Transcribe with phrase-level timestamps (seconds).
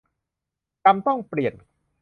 [0.85, 1.53] จำต้องเปลี่ยน